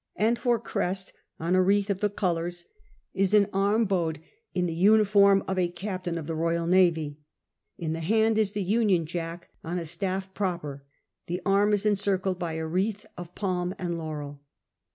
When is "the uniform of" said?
4.65-5.59